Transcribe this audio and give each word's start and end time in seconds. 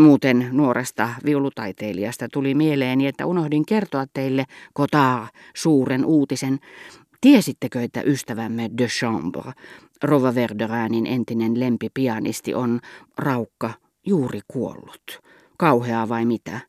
Muuten 0.00 0.48
nuoresta 0.52 1.08
viulutaiteilijasta 1.24 2.28
tuli 2.32 2.54
mieleeni, 2.54 3.06
että 3.06 3.26
unohdin 3.26 3.66
kertoa 3.66 4.04
teille 4.14 4.44
Kotar 4.72 5.26
suuren 5.56 6.04
uutisen. 6.04 6.58
Tiesittekö, 7.20 7.82
että 7.82 8.02
ystävämme 8.02 8.70
de 8.78 8.86
Chambre, 8.86 9.52
Rova 10.02 10.34
Verderäänin 10.34 11.06
entinen 11.06 11.60
lempipianisti, 11.60 12.54
on 12.54 12.80
raukka 13.18 13.70
juuri 14.06 14.40
kuollut? 14.48 15.20
Kauheaa 15.58 16.08
vai 16.08 16.24
mitä? 16.24 16.60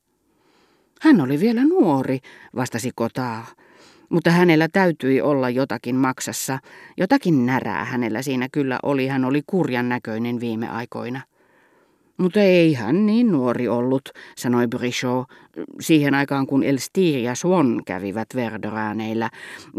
Hän 1.01 1.21
oli 1.21 1.39
vielä 1.39 1.63
nuori, 1.63 2.19
vastasi 2.55 2.91
Kotaa. 2.95 3.45
Mutta 4.09 4.31
hänellä 4.31 4.67
täytyi 4.73 5.21
olla 5.21 5.49
jotakin 5.49 5.95
maksassa. 5.95 6.59
Jotakin 6.97 7.45
närää 7.45 7.85
hänellä 7.85 8.21
siinä 8.21 8.47
kyllä 8.51 8.79
oli. 8.83 9.07
Hän 9.07 9.25
oli 9.25 9.41
kurjan 9.47 9.89
näköinen 9.89 10.39
viime 10.39 10.69
aikoina. 10.69 11.21
Mutta 12.17 12.39
ei 12.39 12.73
hän 12.73 13.05
niin 13.05 13.31
nuori 13.31 13.67
ollut, 13.67 14.09
sanoi 14.37 14.67
Brichot, 14.67 15.25
siihen 15.79 16.13
aikaan 16.13 16.47
kun 16.47 16.63
Elstir 16.63 17.19
ja 17.19 17.35
Swan 17.35 17.81
kävivät 17.85 18.27
Verderääneillä. 18.35 19.29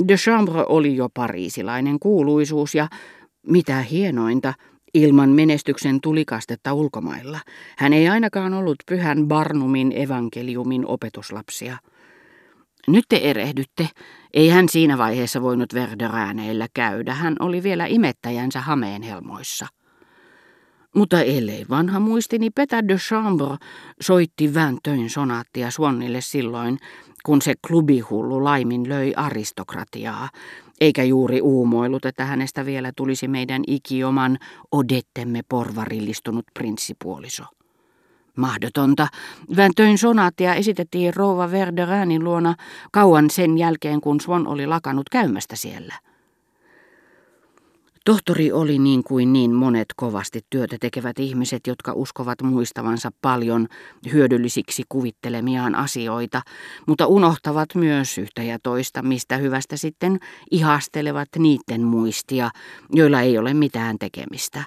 De 0.08 0.14
Chambre 0.14 0.64
oli 0.68 0.96
jo 0.96 1.08
pariisilainen 1.14 1.98
kuuluisuus 1.98 2.74
ja, 2.74 2.88
mitä 3.46 3.80
hienointa, 3.80 4.54
ilman 4.94 5.28
menestyksen 5.28 6.00
tulikastetta 6.00 6.72
ulkomailla. 6.72 7.38
Hän 7.78 7.92
ei 7.92 8.08
ainakaan 8.08 8.54
ollut 8.54 8.76
pyhän 8.86 9.28
Barnumin 9.28 9.92
evankeliumin 9.96 10.86
opetuslapsia. 10.86 11.76
Nyt 12.88 13.04
te 13.08 13.16
erehdytte. 13.16 13.88
Ei 14.34 14.48
hän 14.48 14.68
siinä 14.68 14.98
vaiheessa 14.98 15.42
voinut 15.42 15.74
Verderääneillä 15.74 16.66
käydä. 16.74 17.14
Hän 17.14 17.36
oli 17.40 17.62
vielä 17.62 17.86
imettäjänsä 17.86 18.60
hameenhelmoissa. 18.60 19.66
Mutta 20.96 21.20
ellei 21.20 21.66
vanha 21.70 22.00
muistini 22.00 22.50
Petä 22.50 22.88
de 22.88 22.96
Chambre 22.96 23.56
soitti 24.00 24.54
Väntöin 24.54 25.10
sonaattia 25.10 25.70
Swannille 25.70 26.20
silloin, 26.20 26.78
kun 27.24 27.42
se 27.42 27.54
klubihullu 27.68 28.44
laimin 28.44 28.88
löi 28.88 29.12
aristokratiaa, 29.16 30.28
eikä 30.80 31.02
juuri 31.02 31.40
uumoillut, 31.40 32.04
että 32.04 32.24
hänestä 32.24 32.66
vielä 32.66 32.92
tulisi 32.96 33.28
meidän 33.28 33.62
ikioman 33.66 34.38
odettemme 34.72 35.40
porvarillistunut 35.48 36.44
prinssipuoliso. 36.54 37.44
Mahdotonta. 38.36 39.08
Väntöin 39.56 39.98
sonaattia 39.98 40.54
esitettiin 40.54 41.14
rouva 41.14 41.50
Verderäänin 41.50 42.24
luona 42.24 42.54
kauan 42.92 43.30
sen 43.30 43.58
jälkeen, 43.58 44.00
kun 44.00 44.20
Swan 44.20 44.46
oli 44.46 44.66
lakannut 44.66 45.08
käymästä 45.08 45.56
siellä. 45.56 45.94
Tohtori 48.06 48.52
oli 48.52 48.78
niin 48.78 49.04
kuin 49.04 49.32
niin 49.32 49.54
monet 49.54 49.86
kovasti 49.96 50.40
työtä 50.50 50.76
tekevät 50.80 51.18
ihmiset, 51.18 51.66
jotka 51.66 51.92
uskovat 51.92 52.42
muistavansa 52.42 53.10
paljon 53.22 53.66
hyödyllisiksi 54.12 54.82
kuvittelemiaan 54.88 55.74
asioita, 55.74 56.42
mutta 56.86 57.06
unohtavat 57.06 57.74
myös 57.74 58.18
yhtä 58.18 58.42
ja 58.42 58.58
toista, 58.62 59.02
mistä 59.02 59.36
hyvästä 59.36 59.76
sitten 59.76 60.18
ihastelevat 60.50 61.28
niiden 61.38 61.82
muistia, 61.82 62.50
joilla 62.92 63.20
ei 63.20 63.38
ole 63.38 63.54
mitään 63.54 63.98
tekemistä. 63.98 64.64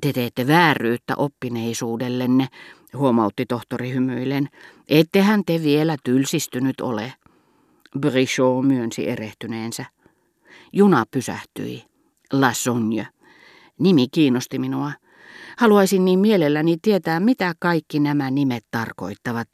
Te 0.00 0.12
teette 0.12 0.46
vääryyttä 0.46 1.14
oppineisuudellenne, 1.16 2.48
huomautti 2.94 3.46
tohtori 3.46 3.92
hymyillen. 3.92 4.48
Ettehän 4.88 5.42
te 5.46 5.62
vielä 5.62 5.96
tylsistynyt 6.04 6.80
ole. 6.80 7.12
Brichot 7.98 8.66
myönsi 8.66 9.08
erehtyneensä. 9.08 9.84
Juna 10.72 11.04
pysähtyi. 11.10 11.89
La 12.32 12.52
Sonja. 12.52 13.06
Nimi 13.78 14.08
kiinnosti 14.08 14.58
minua. 14.58 14.92
Haluaisin 15.58 16.04
niin 16.04 16.18
mielelläni 16.18 16.76
tietää, 16.82 17.20
mitä 17.20 17.54
kaikki 17.58 18.00
nämä 18.00 18.30
nimet 18.30 18.64
tarkoittavat, 18.70 19.48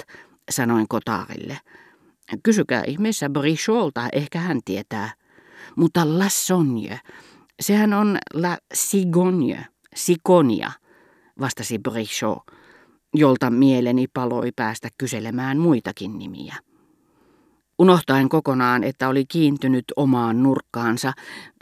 sanoin 0.51 0.89
Kotaarille. 0.89 1.59
Kysykää 2.43 2.83
ihmeessä 2.87 3.31
Bricholta, 3.31 4.09
ehkä 4.13 4.39
hän 4.39 4.61
tietää. 4.65 5.15
Mutta 5.77 6.19
La 6.19 6.29
Sonja, 6.29 6.99
sehän 7.61 7.93
on 7.93 8.19
La 8.35 8.59
Sigogne, 8.75 9.67
Sikonia, 9.95 10.73
vastasi 11.41 11.79
Brichot, 11.79 12.39
jolta 13.15 13.51
mieleni 13.51 14.07
paloi 14.15 14.51
päästä 14.57 14.89
kyselemään 14.99 15.59
muitakin 15.59 16.19
nimiä. 16.19 16.55
Unohtaen 17.79 18.29
kokonaan, 18.29 18.85
että 18.85 19.09
oli 19.09 19.25
kiintynyt 19.25 19.85
omaan 19.97 20.43
nurkkaansa, 20.43 21.13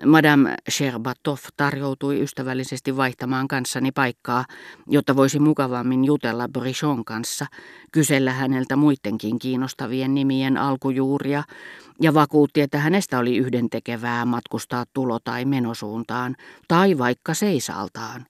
Madame 0.07 0.55
Sherbatov 0.71 1.39
tarjoutui 1.57 2.23
ystävällisesti 2.23 2.97
vaihtamaan 2.97 3.49
kanssani 3.49 3.93
paikkaa, 3.93 4.45
jotta 4.87 5.17
voisi 5.17 5.39
mukavammin 5.39 6.05
jutella 6.05 6.49
Brichon 6.49 7.05
kanssa, 7.05 7.47
kysellä 7.93 8.33
häneltä 8.33 8.77
muidenkin 8.77 9.39
kiinnostavien 9.39 10.15
nimien 10.15 10.57
alkujuuria, 10.57 11.43
ja 12.03 12.15
vakuutti, 12.15 12.61
että 12.61 12.79
hänestä 12.79 13.19
oli 13.19 13.37
yhdentekevää 13.37 14.25
matkustaa 14.25 14.85
tulo- 14.93 15.21
tai 15.25 15.45
menosuuntaan, 15.45 16.37
tai 16.69 16.99
vaikka 16.99 17.35
seisaltaan. 17.35 18.27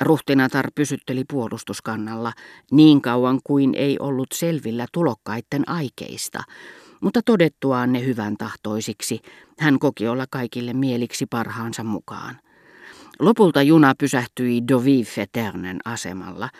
Ruhtinatar 0.00 0.70
pysytteli 0.74 1.24
puolustuskannalla 1.24 2.32
niin 2.70 3.00
kauan 3.00 3.40
kuin 3.44 3.74
ei 3.74 3.96
ollut 4.00 4.28
selvillä 4.34 4.86
tulokkaiden 4.92 5.68
aikeista, 5.68 6.42
mutta 7.00 7.20
todettuaan 7.24 7.92
ne 7.92 8.04
hyvän 8.04 8.36
tahtoisiksi, 8.36 9.20
hän 9.58 9.78
koki 9.78 10.08
olla 10.08 10.26
kaikille 10.30 10.72
mieliksi 10.72 11.26
parhaansa 11.26 11.84
mukaan. 11.84 12.38
Lopulta 13.18 13.62
juna 13.62 13.94
pysähtyi 13.98 14.62
Dovive-Eternen 14.72 15.78
asemalla, 15.84 16.50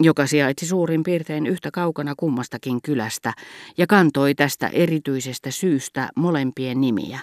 joka 0.00 0.26
sijaitsi 0.26 0.66
suurin 0.66 1.02
piirtein 1.02 1.46
yhtä 1.46 1.70
kaukana 1.70 2.14
kummastakin 2.16 2.82
kylästä 2.82 3.32
ja 3.78 3.86
kantoi 3.86 4.34
tästä 4.34 4.68
erityisestä 4.68 5.50
syystä 5.50 6.08
molempien 6.16 6.80
nimiä. 6.80 7.20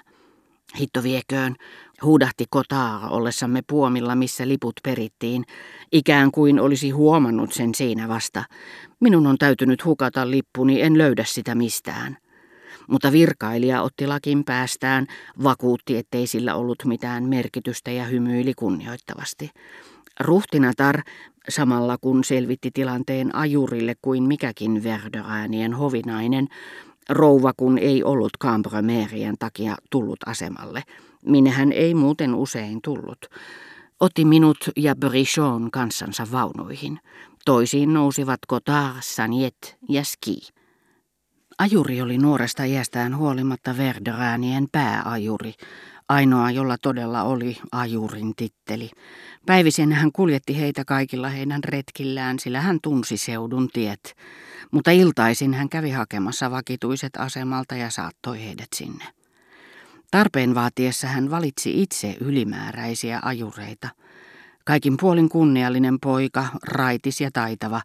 Hitto 0.80 1.04
vieköön, 1.04 1.56
huudahti 2.04 2.46
kotaa 2.50 3.10
ollessamme 3.10 3.62
puomilla, 3.68 4.16
missä 4.16 4.48
liput 4.48 4.74
perittiin, 4.84 5.44
ikään 5.92 6.32
kuin 6.32 6.60
olisi 6.60 6.90
huomannut 6.90 7.54
sen 7.54 7.76
siinä 7.76 8.08
vasta. 8.08 8.44
Minun 9.00 9.28
on 9.28 9.38
täytynyt 9.38 9.86
hukata 9.86 10.32
lippuni, 10.32 10.82
en 10.82 10.98
löydä 10.98 11.24
sitä 11.24 11.56
mistään 11.56 12.18
mutta 12.90 13.12
virkailija 13.12 13.82
otti 13.82 14.08
lakin 14.08 14.44
päästään, 14.44 15.08
vakuutti, 15.44 15.98
ettei 15.98 16.28
sillä 16.28 16.56
ollut 16.56 16.86
mitään 16.86 17.24
merkitystä 17.24 17.92
ja 17.92 18.04
hymyili 18.04 18.54
kunnioittavasti. 18.54 19.50
Ruhtinatar, 20.20 21.02
samalla 21.50 21.98
kun 21.98 22.24
selvitti 22.24 22.72
tilanteen 22.74 23.36
ajurille 23.36 23.96
kuin 24.02 24.24
mikäkin 24.24 24.84
Verderäänien 24.84 25.74
hovinainen, 25.74 26.48
rouva 27.10 27.54
kun 27.58 27.78
ei 27.78 28.04
ollut 28.04 28.32
Cambremerien 28.42 29.36
takia 29.40 29.76
tullut 29.92 30.20
asemalle, 30.26 30.84
minne 31.26 31.50
hän 31.50 31.72
ei 31.72 31.94
muuten 31.94 32.36
usein 32.36 32.80
tullut, 32.82 33.26
otti 34.00 34.26
minut 34.26 34.58
ja 34.78 34.96
Brichon 34.96 35.72
kanssansa 35.72 36.28
vaunuihin. 36.32 37.00
Toisiin 37.46 37.94
nousivat 37.94 38.40
Cotard, 38.50 38.98
Saniet 39.02 39.78
ja 39.90 40.04
Ski. 40.04 40.55
Ajuri 41.60 42.02
oli 42.02 42.18
nuoresta 42.18 42.64
iästään 42.64 43.18
huolimatta 43.18 43.78
Verderäänien 43.78 44.68
pääajuri, 44.72 45.54
ainoa 46.10 46.52
jolla 46.52 46.78
todella 46.82 47.24
oli 47.24 47.58
ajurin 47.72 48.36
titteli. 48.36 48.92
Päivisen 49.46 49.92
hän 49.92 50.12
kuljetti 50.12 50.60
heitä 50.60 50.86
kaikilla 50.86 51.30
heidän 51.30 51.64
retkillään, 51.64 52.40
sillä 52.40 52.62
hän 52.62 52.80
tunsi 52.84 53.18
seudun 53.18 53.68
tiet, 53.74 54.16
mutta 54.72 54.92
iltaisin 54.92 55.54
hän 55.54 55.70
kävi 55.70 55.92
hakemassa 55.92 56.52
vakituiset 56.52 57.18
asemalta 57.18 57.76
ja 57.76 57.90
saattoi 57.90 58.46
heidät 58.46 58.70
sinne. 58.76 59.06
Tarpeen 60.12 60.56
vaatiessa 60.56 61.08
hän 61.08 61.32
valitsi 61.32 61.82
itse 61.82 62.18
ylimääräisiä 62.22 63.20
ajureita. 63.24 63.90
Kaikin 64.66 64.98
puolin 64.98 65.30
kunniallinen 65.30 66.00
poika, 66.00 66.46
raitis 66.68 67.22
ja 67.22 67.30
taitava, 67.34 67.82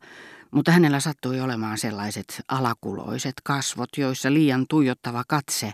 mutta 0.51 0.73
hänellä 0.73 1.01
sattui 1.01 1.41
olemaan 1.41 1.79
sellaiset 1.79 2.43
alakuloiset 2.49 3.35
kasvot, 3.45 3.89
joissa 3.97 4.33
liian 4.33 4.65
tuijottava 4.69 5.25
katse 5.29 5.73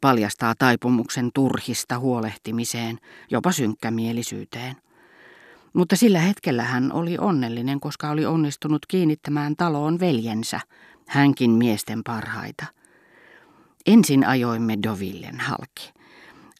paljastaa 0.00 0.54
taipumuksen 0.58 1.30
turhista 1.34 1.98
huolehtimiseen, 1.98 2.98
jopa 3.30 3.52
synkkämielisyyteen. 3.52 4.76
Mutta 5.72 5.96
sillä 5.96 6.18
hetkellä 6.18 6.62
hän 6.62 6.92
oli 6.92 7.16
onnellinen, 7.18 7.80
koska 7.80 8.10
oli 8.10 8.26
onnistunut 8.26 8.86
kiinnittämään 8.86 9.56
taloon 9.56 10.00
veljensä, 10.00 10.60
hänkin 11.08 11.50
miesten 11.50 12.04
parhaita. 12.04 12.64
Ensin 13.86 14.26
ajoimme 14.26 14.78
Dovillen 14.82 15.40
halki. 15.40 15.92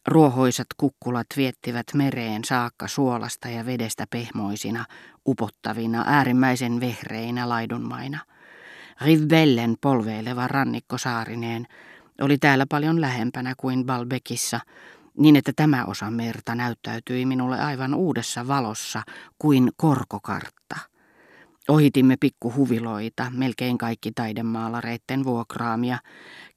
Ruohoisat 0.07 0.67
kukkulat 0.77 1.27
viettivät 1.37 1.85
mereen 1.93 2.43
saakka 2.43 2.87
suolasta 2.87 3.49
ja 3.49 3.65
vedestä 3.65 4.05
pehmoisina, 4.09 4.85
upottavina, 5.29 6.03
äärimmäisen 6.07 6.79
vehreinä 6.79 7.49
laidunmaina. 7.49 8.19
Rivbellen 9.01 9.75
polveileva 9.81 10.47
rannikko 10.47 10.97
saarineen 10.97 11.67
oli 12.21 12.37
täällä 12.37 12.65
paljon 12.69 13.01
lähempänä 13.01 13.53
kuin 13.57 13.85
Balbekissa, 13.85 14.59
niin 15.17 15.35
että 15.35 15.51
tämä 15.55 15.85
osa 15.85 16.11
merta 16.11 16.55
näyttäytyi 16.55 17.25
minulle 17.25 17.59
aivan 17.59 17.93
uudessa 17.93 18.47
valossa 18.47 19.03
kuin 19.39 19.71
korkokartta. 19.77 20.88
Ohitimme 21.69 22.15
pikkuhuviloita, 22.19 23.31
melkein 23.35 23.77
kaikki 23.77 24.11
taidemaalareitten 24.11 25.23
vuokraamia. 25.23 25.99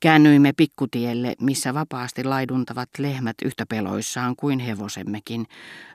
Käännyimme 0.00 0.52
pikkutielle, 0.56 1.34
missä 1.40 1.74
vapaasti 1.74 2.24
laiduntavat 2.24 2.88
lehmät 2.98 3.36
yhtä 3.44 3.66
peloissaan 3.66 4.36
kuin 4.36 4.58
hevosemmekin, 4.58 5.46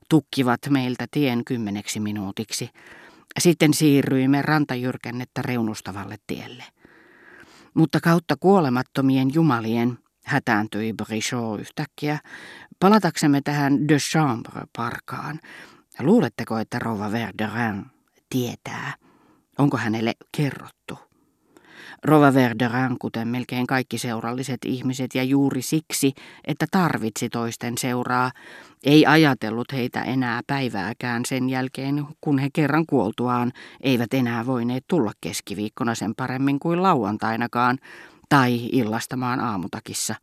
tukkivat 0.10 0.60
meiltä 0.70 1.06
tien 1.12 1.46
kymmeneksi 1.46 2.00
minuutiksi. 2.00 2.70
Sitten 3.40 3.74
siirryimme 3.74 4.42
rantajyrkännettä 4.42 5.42
reunustavalle 5.42 6.16
tielle. 6.28 6.64
Mutta 7.74 8.00
kautta 8.00 8.36
kuolemattomien 8.40 9.34
jumalien, 9.34 9.98
hätääntyi 10.26 10.94
Brichot 10.94 11.60
yhtäkkiä, 11.60 12.20
palataksemme 12.80 13.42
tähän 13.42 13.88
de 13.88 13.98
Chambre-parkaan. 13.98 15.40
Luuletteko, 16.00 16.58
että 16.58 16.80
rouva 16.80 17.12
Verderin 17.12 17.86
tietää? 18.30 19.07
Onko 19.58 19.78
hänelle 19.78 20.14
kerrottu? 20.38 21.00
Rova 22.04 22.34
Verderin, 22.34 23.00
kuten 23.00 23.28
melkein 23.28 23.68
kaikki 23.68 23.98
seuralliset 23.98 24.58
ihmiset, 24.66 25.16
ja 25.16 25.24
juuri 25.24 25.62
siksi, 25.62 26.14
että 26.48 26.66
tarvitsi 26.72 27.30
toisten 27.30 27.78
seuraa, 27.78 28.32
ei 28.84 29.06
ajatellut 29.06 29.74
heitä 29.74 30.04
enää 30.04 30.42
päivääkään 30.48 31.22
sen 31.28 31.50
jälkeen, 31.50 32.06
kun 32.22 32.40
he 32.40 32.50
kerran 32.54 32.86
kuoltuaan 32.86 33.52
eivät 33.82 34.14
enää 34.14 34.46
voineet 34.46 34.84
tulla 34.88 35.12
keskiviikkona 35.22 35.96
sen 35.96 36.16
paremmin 36.16 36.60
kuin 36.60 36.84
lauantainakaan, 36.84 37.78
tai 38.30 38.70
illastamaan 38.72 39.40
aamutakissa. 39.40 40.16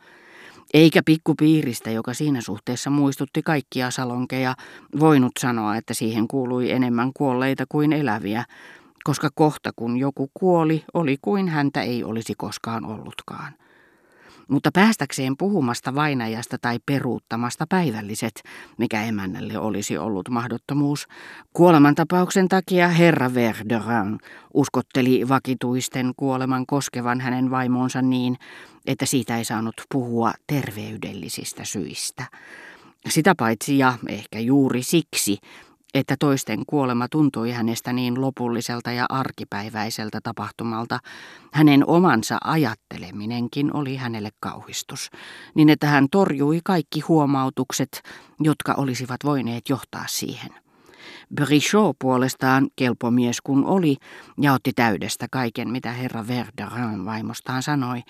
Eikä 0.75 1.03
pikkupiiristä, 1.05 1.91
joka 1.91 2.15
siinä 2.15 2.41
suhteessa 2.41 2.91
muistutti 2.91 3.43
kaikkia 3.43 3.91
salonkeja, 3.91 4.55
voinut 5.01 5.33
sanoa, 5.39 5.77
että 5.77 5.95
siihen 5.95 6.29
kuului 6.29 6.71
enemmän 6.71 7.13
kuolleita 7.15 7.65
kuin 7.69 7.93
eläviä, 7.93 8.45
koska 9.05 9.29
kohta 9.35 9.71
kun 9.77 9.97
joku 9.97 10.31
kuoli, 10.35 10.85
oli 10.95 11.17
kuin 11.23 11.49
häntä 11.49 11.83
ei 11.83 12.05
olisi 12.05 12.35
koskaan 12.37 12.85
ollutkaan. 12.85 13.53
Mutta 14.49 14.71
päästäkseen 14.75 15.37
puhumasta 15.37 15.95
vainajasta 15.95 16.56
tai 16.62 16.79
peruuttamasta 16.87 17.67
päivälliset, 17.69 18.43
mikä 18.79 19.03
emännälle 19.03 19.59
olisi 19.59 19.99
ollut 19.99 20.29
mahdottomuus, 20.29 21.06
kuolemantapauksen 21.53 22.49
takia 22.49 22.89
herra 22.89 23.35
Verderin 23.35 24.19
uskotteli 24.55 25.29
vakituisten 25.29 26.12
kuoleman 26.17 26.67
koskevan 26.67 27.21
hänen 27.21 27.51
vaimonsa 27.51 28.03
niin, 28.03 28.37
että 28.87 29.06
siitä 29.06 29.39
ei 29.39 29.45
saanut 29.45 29.75
puhua 29.93 30.33
terveydellisistä 30.47 31.65
syistä. 31.65 32.25
Sitä 33.09 33.35
paitsi 33.39 33.79
ja 33.79 33.95
ehkä 34.09 34.39
juuri 34.39 34.83
siksi 34.83 35.39
että 35.94 36.17
toisten 36.19 36.67
kuolema 36.67 37.08
tuntui 37.08 37.50
hänestä 37.50 37.93
niin 37.93 38.20
lopulliselta 38.20 38.93
ja 38.93 39.06
arkipäiväiseltä 39.08 40.19
tapahtumalta, 40.23 40.99
hänen 41.52 41.87
omansa 41.87 42.38
ajatteleminenkin 42.44 43.76
oli 43.76 43.96
hänelle 43.96 44.31
kauhistus, 44.41 45.11
niin 45.55 45.69
että 45.69 45.87
hän 45.87 46.06
torjui 46.11 46.61
kaikki 46.64 47.00
huomautukset, 47.00 48.02
jotka 48.41 48.75
olisivat 48.76 49.19
voineet 49.25 49.69
johtaa 49.69 50.05
siihen. 50.08 50.50
Brichot 51.35 51.96
puolestaan, 51.99 52.69
kelpomies 52.76 53.41
kun 53.41 53.67
oli, 53.67 53.96
ja 54.41 54.52
otti 54.52 54.73
täydestä 54.73 55.26
kaiken, 55.31 55.70
mitä 55.70 55.93
herra 55.93 56.26
Verderin 56.26 57.05
vaimostaan 57.05 57.62
sanoi, 57.62 58.02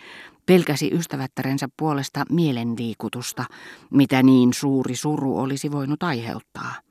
pelkäsi 0.46 0.90
ystävättärensä 0.92 1.68
puolesta 1.76 2.24
mielenliikutusta, 2.30 3.44
mitä 3.90 4.22
niin 4.22 4.54
suuri 4.54 4.96
suru 4.96 5.38
olisi 5.38 5.72
voinut 5.72 6.02
aiheuttaa. 6.02 6.83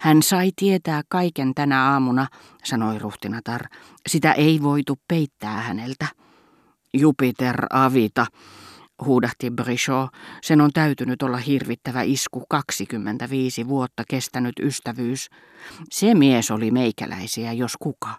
Hän 0.00 0.22
sai 0.22 0.50
tietää 0.56 1.02
kaiken 1.08 1.54
tänä 1.54 1.90
aamuna, 1.90 2.26
sanoi 2.64 2.98
ruhtinatar. 2.98 3.62
Sitä 4.08 4.32
ei 4.32 4.62
voitu 4.62 4.98
peittää 5.08 5.60
häneltä. 5.60 6.06
Jupiter 6.94 7.66
avita, 7.70 8.26
huudahti 9.04 9.50
Brichot. 9.50 10.10
Sen 10.42 10.60
on 10.60 10.70
täytynyt 10.72 11.22
olla 11.22 11.36
hirvittävä 11.36 12.02
isku 12.02 12.44
25 12.48 13.68
vuotta 13.68 14.02
kestänyt 14.08 14.54
ystävyys. 14.62 15.30
Se 15.90 16.14
mies 16.14 16.50
oli 16.50 16.70
meikäläisiä, 16.70 17.52
jos 17.52 17.76
kuka. 17.80 18.14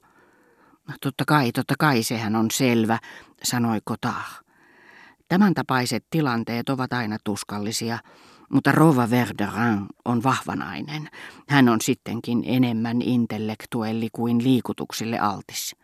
Totta 1.01 1.23
kai, 1.27 1.51
totta 1.51 1.73
kai, 1.79 2.03
sehän 2.03 2.35
on 2.35 2.51
selvä, 2.51 2.99
sanoi 3.43 3.79
Kotah. 3.83 4.43
Tämän 5.27 5.53
tapaiset 5.53 6.05
tilanteet 6.09 6.69
ovat 6.69 6.93
aina 6.93 7.17
tuskallisia, 7.23 7.99
mutta 8.49 8.71
Rova 8.71 9.09
Verderin 9.09 9.85
on 10.05 10.23
vahva 10.23 10.55
nainen. 10.55 11.09
Hän 11.49 11.69
on 11.69 11.81
sittenkin 11.81 12.43
enemmän 12.45 13.01
intellektuelli 13.01 14.09
kuin 14.11 14.43
liikutuksille 14.43 15.19
altis. 15.19 15.75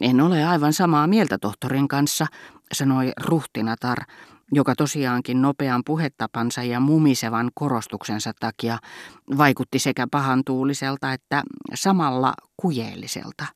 En 0.00 0.20
ole 0.20 0.44
aivan 0.44 0.72
samaa 0.72 1.06
mieltä 1.06 1.38
tohtorin 1.38 1.88
kanssa, 1.88 2.26
sanoi 2.72 3.12
ruhtinatar, 3.20 3.98
joka 4.52 4.74
tosiaankin 4.74 5.42
nopean 5.42 5.82
puhetapansa 5.86 6.62
ja 6.62 6.80
mumisevan 6.80 7.50
korostuksensa 7.54 8.32
takia 8.40 8.78
vaikutti 9.38 9.78
sekä 9.78 10.06
pahantuuliselta 10.10 11.12
että 11.12 11.42
samalla 11.74 12.34
kujeelliselta. 12.56 13.46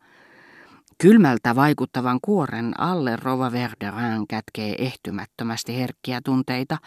Kylmältä 1.01 1.55
vaikuttavan 1.57 2.19
kuoren 2.23 2.81
alle 2.81 3.17
Rova 3.17 3.53
Verderin 3.53 4.27
kätkee 4.29 4.75
ehtymättömästi 4.79 5.77
herkkiä 5.77 6.21
tunteita. 6.25 6.79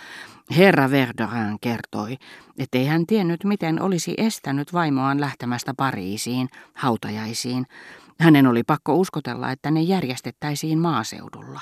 Herra 0.57 0.91
Verderin 0.91 1.57
kertoi, 1.61 2.17
ettei 2.57 2.85
hän 2.85 3.05
tiennyt, 3.07 3.43
miten 3.43 3.81
olisi 3.81 4.13
estänyt 4.17 4.73
vaimoaan 4.73 5.21
lähtemästä 5.21 5.73
Pariisiin, 5.77 6.49
hautajaisiin. 6.73 7.65
Hänen 8.19 8.47
oli 8.47 8.63
pakko 8.63 8.95
uskotella, 8.95 9.51
että 9.51 9.71
ne 9.71 9.81
järjestettäisiin 9.81 10.79
maaseudulla. 10.79 11.61